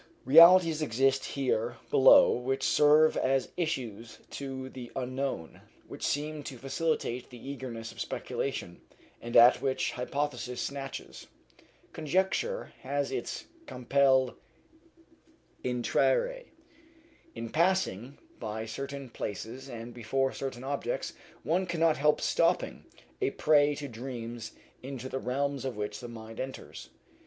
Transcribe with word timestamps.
Realities 0.25 0.81
exist 0.81 1.23
here 1.23 1.77
below 1.91 2.31
which 2.31 2.63
serve 2.63 3.15
as 3.15 3.51
issues 3.55 4.17
to 4.31 4.67
the 4.67 4.91
unknown, 4.95 5.61
which 5.87 6.01
seem 6.03 6.41
to 6.45 6.57
facilitate 6.57 7.29
the 7.29 7.51
egress 7.53 7.91
of 7.91 8.01
speculation, 8.01 8.81
and 9.21 9.37
at 9.37 9.61
which 9.61 9.91
hypothesis 9.91 10.59
snatches. 10.59 11.27
Conjecture 11.93 12.73
has 12.81 13.11
its 13.11 13.45
compelle 13.67 14.35
intrare. 15.63 16.47
In 17.35 17.51
passing 17.51 18.17
by 18.39 18.65
certain 18.65 19.07
places 19.07 19.69
and 19.69 19.93
before 19.93 20.33
certain 20.33 20.63
objects 20.63 21.13
one 21.43 21.67
cannot 21.67 21.97
help 21.97 22.19
stopping 22.21 22.85
a 23.21 23.29
prey 23.29 23.75
to 23.75 23.87
dreams 23.87 24.53
into 24.81 25.07
the 25.07 25.19
realms 25.19 25.63
of 25.63 25.77
which 25.77 25.99
the 25.99 26.07
mind 26.07 26.39
enters. 26.39 26.89